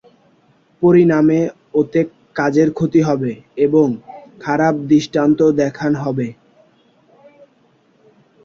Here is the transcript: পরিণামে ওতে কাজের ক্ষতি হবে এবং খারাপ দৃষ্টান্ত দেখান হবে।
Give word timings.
পরিণামে 0.81 1.39
ওতে 1.73 2.01
কাজের 2.35 2.69
ক্ষতি 2.77 3.01
হবে 3.01 3.31
এবং 3.65 3.87
খারাপ 4.39 4.75
দৃষ্টান্ত 4.89 5.39
দেখান 5.61 5.91
হবে। 6.03 6.27